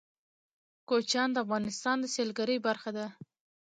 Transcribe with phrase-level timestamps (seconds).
[0.89, 3.07] کوچیان د افغانستان د سیلګرۍ برخه ده.